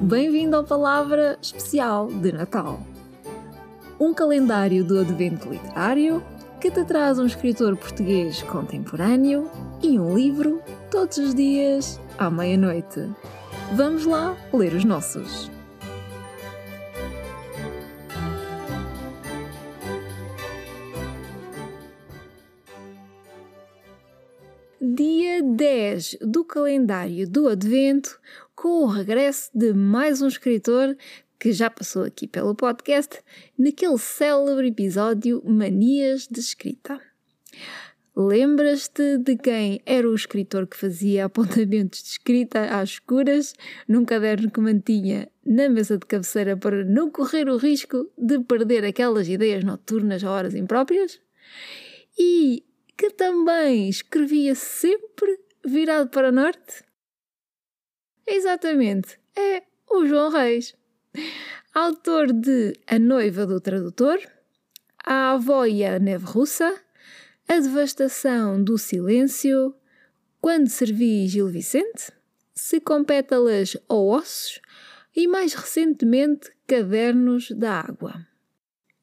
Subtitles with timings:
[0.00, 2.80] Bem-vindo ao Palavra Especial de Natal.
[4.00, 6.20] Um calendário do Advento Literário
[6.60, 9.48] que te traz um escritor português contemporâneo
[9.80, 13.08] e um livro todos os dias à meia-noite.
[13.74, 15.50] Vamos lá ler os nossos.
[25.60, 28.18] 10 do calendário do Advento,
[28.56, 30.96] com o regresso de mais um escritor
[31.38, 33.22] que já passou aqui pelo podcast,
[33.58, 36.98] naquele célebre episódio Manias de Escrita.
[38.16, 43.52] Lembras-te de quem era o escritor que fazia apontamentos de escrita às escuras
[43.86, 48.82] num caderno que mantinha na mesa de cabeceira para não correr o risco de perder
[48.82, 51.20] aquelas ideias noturnas a horas impróprias?
[52.18, 52.64] E
[52.96, 56.84] que também escrevia sempre virado para norte?
[58.26, 60.74] Exatamente, é o João Reis.
[61.74, 64.18] Autor de A Noiva do Tradutor,
[65.04, 66.80] A Avó e a Neve Russa,
[67.48, 69.74] A Devastação do Silêncio,
[70.40, 72.12] Quando Servi Gil Vicente,
[72.54, 74.60] Se com pétalas ou ossos
[75.14, 78.29] e mais recentemente Cadernos da Água.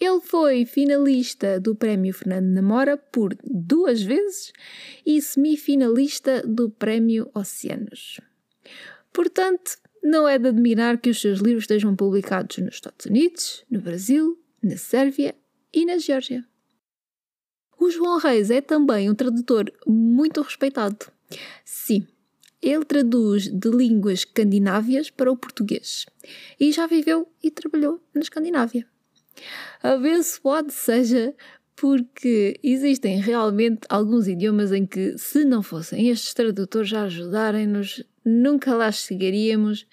[0.00, 4.50] Ele foi finalista do Prémio Fernando Namora por duas vezes
[5.04, 8.18] e semifinalista do Prémio Oceanos.
[9.12, 13.82] Portanto, não é de admirar que os seus livros estejam publicados nos Estados Unidos, no
[13.82, 15.34] Brasil, na Sérvia
[15.70, 16.46] e na Geórgia.
[17.78, 21.12] O João Reis é também um tradutor muito respeitado.
[21.62, 22.06] Sim,
[22.62, 26.06] ele traduz de línguas escandinávias para o português
[26.58, 28.86] e já viveu e trabalhou na Escandinávia.
[29.82, 31.34] Abençoado seja
[31.76, 38.74] porque existem realmente alguns idiomas em que, se não fossem estes tradutores a ajudarem-nos, nunca
[38.74, 39.86] lá chegaríamos.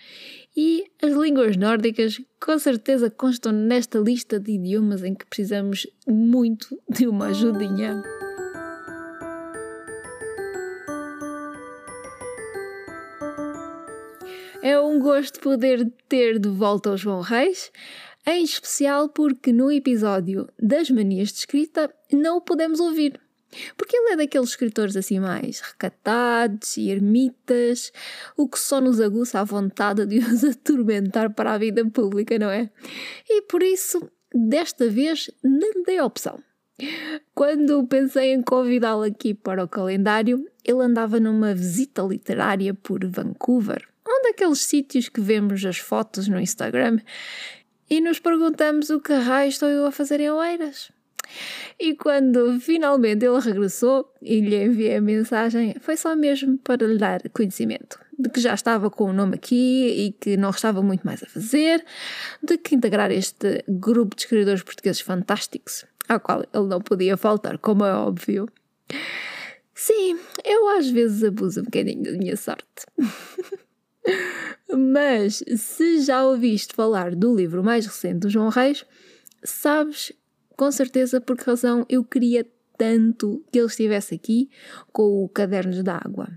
[0.55, 6.77] E as línguas nórdicas com certeza constam nesta lista de idiomas em que precisamos muito
[6.89, 8.03] de uma ajudinha.
[14.61, 17.71] É um gosto poder ter de volta o João Reis
[18.27, 23.17] em especial porque no episódio das manias de escrita não o podemos ouvir.
[23.77, 27.93] Porque ele é daqueles escritores assim mais recatados e ermitas,
[28.35, 32.49] o que só nos aguça a vontade de os atormentar para a vida pública, não
[32.49, 32.69] é?
[33.29, 36.43] E por isso, desta vez, não dei opção.
[37.33, 43.87] Quando pensei em convidá-lo aqui para o calendário, ele andava numa visita literária por Vancouver,
[44.07, 46.99] um daqueles sítios que vemos as fotos no Instagram
[47.89, 50.91] e nos perguntamos o que raio estou eu a fazer em Oeiras.
[51.79, 56.97] E quando finalmente ele regressou e lhe enviei a mensagem, foi só mesmo para lhe
[56.97, 61.05] dar conhecimento de que já estava com o nome aqui e que não restava muito
[61.05, 61.85] mais a fazer,
[62.41, 67.57] de que integrar este grupo de escritores portugueses fantásticos, ao qual ele não podia faltar,
[67.59, 68.49] como é óbvio.
[69.75, 72.65] Sim, eu às vezes abuso um bocadinho da minha sorte.
[74.69, 78.85] Mas se já ouviste falar do livro mais recente do João Reis,
[79.43, 80.11] sabes
[80.55, 82.45] com certeza por que razão eu queria
[82.77, 84.49] tanto que ele estivesse aqui
[84.91, 86.29] com o Cadernos da Água.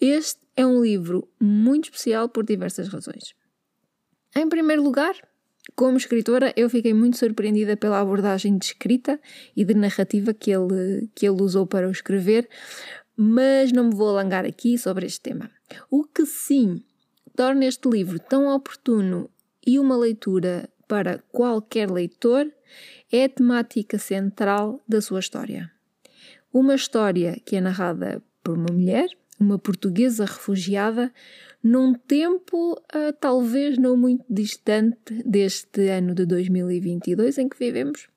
[0.00, 3.34] Este é um livro muito especial por diversas razões.
[4.34, 5.14] Em primeiro lugar,
[5.74, 9.18] como escritora, eu fiquei muito surpreendida pela abordagem de escrita
[9.56, 12.48] e de narrativa que ele, que ele usou para o escrever,
[13.16, 15.50] mas não me vou alongar aqui sobre este tema.
[15.90, 16.82] O que sim
[17.34, 19.30] torna este livro tão oportuno
[19.66, 22.50] e uma leitura para qualquer leitor
[23.10, 25.70] é a temática central da sua história.
[26.52, 31.12] Uma história que é narrada por uma mulher, uma portuguesa refugiada,
[31.62, 38.08] num tempo uh, talvez não muito distante deste ano de 2022 em que vivemos.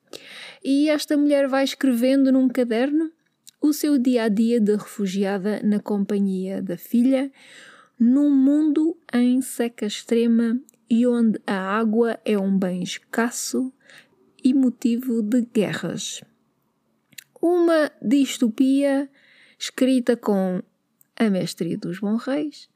[0.62, 3.10] E esta mulher vai escrevendo num caderno
[3.60, 7.30] o seu dia a dia de refugiada na companhia da filha,
[7.98, 10.58] num mundo em seca extrema
[10.88, 13.72] e onde a água é um bem escasso
[14.42, 16.22] e motivo de guerras.
[17.40, 19.08] Uma distopia
[19.58, 20.62] escrita com
[21.16, 22.70] a mestria dos bons reis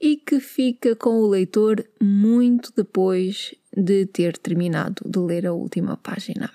[0.00, 5.96] e que fica com o leitor muito depois de ter terminado de ler a última
[5.96, 6.50] página.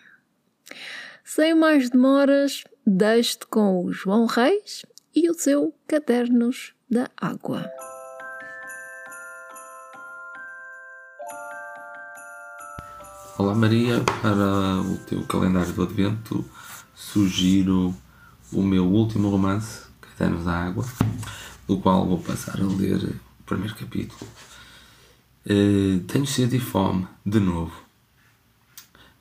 [1.28, 7.68] Sem mais demoras, deixe-te com o João Reis e o seu Cadernos da Água.
[13.40, 16.46] Olá Maria, para o teu calendário do Advento
[16.94, 17.92] sugiro
[18.54, 20.86] o meu último romance, Cadernos da Água,
[21.68, 24.30] do qual vou passar a ler o primeiro capítulo.
[25.44, 27.85] Uh, tenho sede e fome, de novo.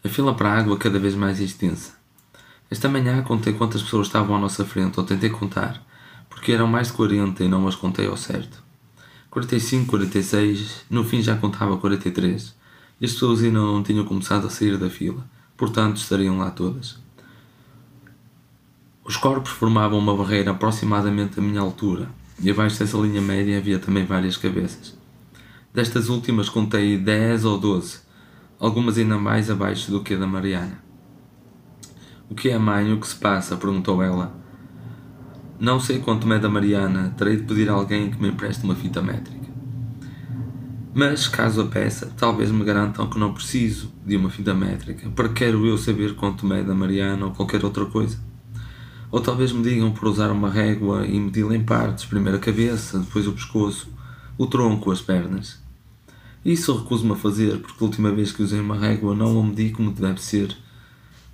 [0.04, 1.94] A fila para a água cada vez mais extensa.
[2.70, 5.82] Esta manhã contei quantas pessoas estavam à nossa frente, ou tentei contar,
[6.28, 8.62] porque eram mais de 40 e não as contei ao certo.
[9.30, 12.54] 45, 46, no fim já contava 43.
[13.00, 15.24] E as pessoas ainda não tinham começado a sair da fila,
[15.56, 16.98] portanto estariam lá todas.
[19.02, 23.78] Os corpos formavam uma barreira aproximadamente da minha altura, e abaixo dessa linha média havia
[23.78, 24.94] também várias cabeças.
[25.72, 28.03] Destas últimas contei 10 ou 12,
[28.64, 30.82] algumas ainda mais abaixo do que a da Mariana.
[32.30, 32.92] O que é, mãe?
[32.92, 33.56] O que se passa?
[33.56, 34.34] perguntou ela.
[35.60, 38.74] Não sei quanto é da Mariana, terei de pedir a alguém que me empreste uma
[38.74, 39.52] fita métrica.
[40.94, 45.28] Mas, caso a peça, talvez me garantam que não preciso de uma fita métrica, para
[45.28, 48.18] quero eu saber quanto é da Mariana ou qualquer outra coisa.
[49.10, 52.98] Ou talvez me digam por usar uma régua e medi-la em partes, primeiro a cabeça,
[52.98, 53.92] depois o pescoço,
[54.38, 55.63] o tronco, as pernas.
[56.44, 59.70] Isso recuso-me a fazer, porque a última vez que usei uma régua não a medi
[59.70, 60.54] como deve ser.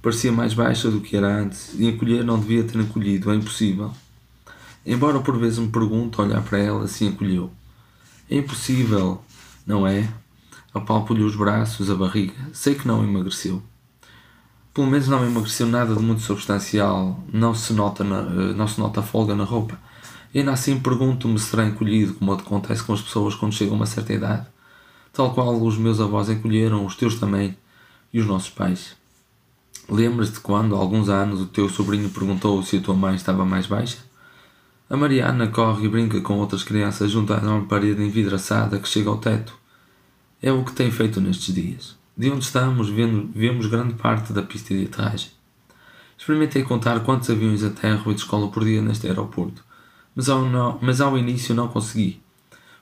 [0.00, 3.92] Parecia mais baixa do que era antes, e encolher não devia ter encolhido, é impossível.
[4.86, 7.50] Embora por vezes me pergunte olhar para ela se encolheu.
[8.30, 9.20] É impossível,
[9.66, 10.08] não é?
[10.72, 12.34] Apalpo-lhe os braços, a barriga.
[12.52, 13.60] Sei que não emagreceu.
[14.72, 18.78] Pelo menos não emagreceu nada de muito substancial, não se nota, na, eh, não se
[18.78, 19.76] nota folga na roupa.
[20.32, 23.76] E ainda assim pergunto-me se será encolhido, como acontece com as pessoas quando chegam a
[23.78, 24.46] uma certa idade.
[25.12, 27.56] Tal qual os meus avós encolheram, os teus também,
[28.12, 28.96] e os nossos pais.
[29.88, 33.66] Lembras-te quando, há alguns anos, o teu sobrinho perguntou se a tua mãe estava mais
[33.66, 33.98] baixa?
[34.88, 39.08] A Mariana corre e brinca com outras crianças junto à enorme parede envidraçada que chega
[39.08, 39.54] ao teto.
[40.42, 41.96] É o que tem feito nestes dias.
[42.16, 45.30] De onde estamos, vemos grande parte da pista de aterragem.
[46.18, 49.64] Experimentei contar quantos aviões aterram e descolam por dia neste aeroporto,
[50.14, 52.20] mas ao, não, mas ao início não consegui,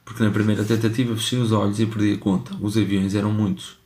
[0.08, 2.56] porque na primeira tentativa fechei os olhos e perdi a conta.
[2.62, 3.76] Os aviões eram muitos.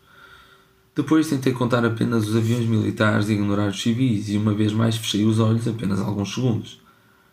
[0.94, 4.96] Depois tentei contar apenas os aviões militares e ignorar os civis, e uma vez mais
[4.96, 6.80] fechei os olhos apenas alguns segundos.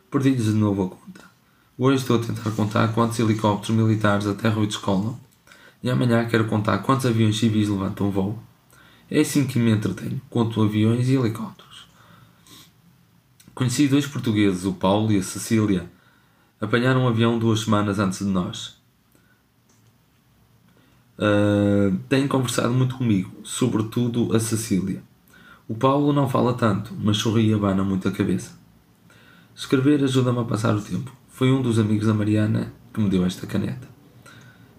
[0.10, 1.30] Perdi-lhes de novo a conta.
[1.78, 5.20] Hoje estou a tentar contar quantos helicópteros militares aterram e descolam
[5.84, 8.40] e amanhã quero contar quantos aviões civis levantam voo.
[9.08, 10.20] É assim que me entretenho.
[10.32, 11.88] Conto aviões e helicópteros.
[13.54, 15.88] Conheci dois portugueses, o Paulo e a Cecília.
[16.60, 18.79] Apanharam um avião duas semanas antes de nós.
[21.20, 25.04] Uh, têm conversado muito comigo, sobretudo a Cecília.
[25.68, 28.58] O Paulo não fala tanto, mas sorri e abana muito a cabeça.
[29.54, 31.12] Escrever ajuda-me a passar o tempo.
[31.28, 33.86] Foi um dos amigos da Mariana que me deu esta caneta.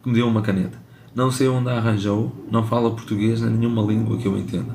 [0.02, 0.81] Que me deu uma caneta.
[1.14, 4.75] Não sei onde a arranjou, não fala português nem nenhuma língua que eu entenda.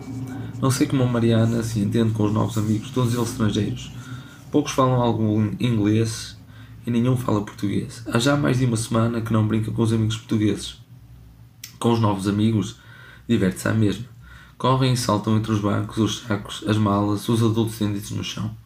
[0.61, 3.91] Não sei como a Mariana se entende com os novos amigos, todos eles estrangeiros.
[4.51, 6.37] Poucos falam algum inglês
[6.85, 8.03] e nenhum fala português.
[8.07, 10.84] Há já mais de uma semana que não brinca com os amigos portugueses.
[11.85, 12.77] Com os novos amigos,
[13.29, 14.07] diverte-se à mesma.
[14.57, 18.57] Correm e saltam entre os bancos, os sacos, as malas, os adultos tendidos no chão.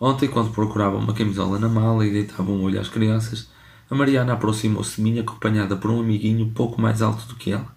[0.00, 3.50] Ontem, quando procuravam uma camisola na mala e deitavam um olho às crianças,
[3.90, 7.70] a Mariana aproximou-se de mim acompanhada por um amiguinho pouco mais alto do que ela.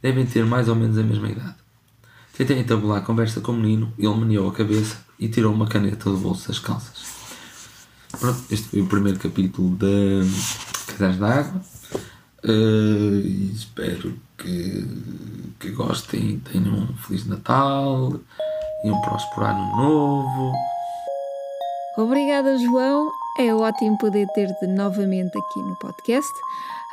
[0.00, 1.56] Devem ter mais ou menos a mesma idade.
[2.32, 6.08] Tentei entabular a conversa com o menino, ele meneou a cabeça e tirou uma caneta
[6.08, 7.06] do bolso das calças.
[8.20, 10.22] Pronto, este foi o primeiro capítulo de
[10.86, 11.71] Casais da Água.
[12.44, 14.84] Uh, espero que,
[15.60, 18.14] que gostem, tenham um Feliz Natal
[18.84, 20.52] e um próspero ano novo.
[21.96, 23.10] Obrigada, João.
[23.38, 26.32] É ótimo poder ter-te novamente aqui no podcast.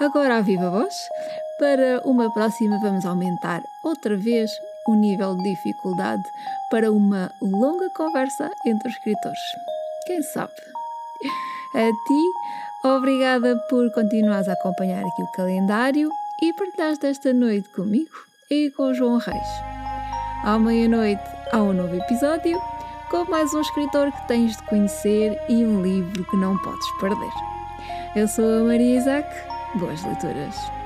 [0.02, 0.94] Agora à viva voz.
[1.58, 4.52] Para uma próxima, vamos aumentar outra vez
[4.88, 6.24] o nível de dificuldade
[6.70, 9.40] para uma longa conversa entre os escritores.
[10.06, 10.54] Quem sabe?
[11.76, 12.24] A ti,
[12.84, 16.10] obrigada por continuares a acompanhar aqui o calendário
[16.42, 18.12] e partilhares desta noite comigo
[18.50, 19.48] e com o João Reis.
[20.44, 21.22] À meia-noite
[21.52, 22.60] há um novo episódio
[23.10, 27.34] com mais um escritor que tens de conhecer e um livro que não podes perder.
[28.16, 29.28] Eu sou a Maria Isaac,
[29.78, 30.79] boas leituras.